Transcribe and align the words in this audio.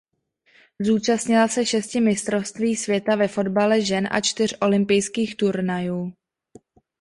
Zúčastnila 0.79 1.47
se 1.47 1.65
šesti 1.65 2.01
mistrovství 2.01 2.75
světa 2.75 3.15
ve 3.15 3.27
fotbale 3.27 3.81
žen 3.81 4.07
a 4.11 4.21
čtyř 4.21 4.57
olympijských 4.61 5.35
turnajů. 5.37 6.13